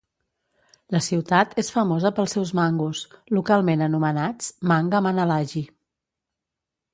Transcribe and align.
La 0.93 1.01
ciutat 1.07 1.51
és 1.63 1.69
famosa 1.75 2.11
pels 2.19 2.33
seus 2.37 2.53
mangos, 2.61 3.01
localment 3.39 3.85
anomenats 3.89 4.49
"mangga 4.73 5.03
manalagi". 5.09 5.65